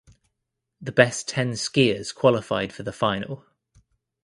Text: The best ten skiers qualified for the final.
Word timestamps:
The 0.81 0.91
best 0.91 1.27
ten 1.27 1.51
skiers 1.51 2.11
qualified 2.11 2.73
for 2.73 2.81
the 2.81 2.91
final. 2.91 3.45